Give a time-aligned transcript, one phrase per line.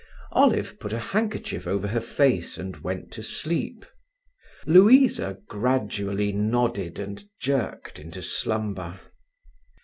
[0.31, 3.85] Olive put a handkerchief over her face and went to sleep.
[4.65, 8.99] Louisa gradually nodded and jerked into slumber.